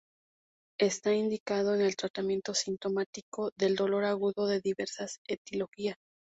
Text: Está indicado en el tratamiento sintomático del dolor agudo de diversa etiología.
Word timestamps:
Está 0.79 1.13
indicado 1.13 1.75
en 1.75 1.81
el 1.81 1.95
tratamiento 1.95 2.55
sintomático 2.55 3.51
del 3.55 3.75
dolor 3.75 4.05
agudo 4.05 4.47
de 4.47 4.59
diversa 4.59 5.05
etiología. 5.27 5.95